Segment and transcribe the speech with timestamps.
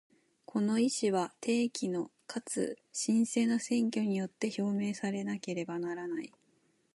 [0.47, 6.33] この意思は、定期のかつ真正な選挙によって表明されなければならない。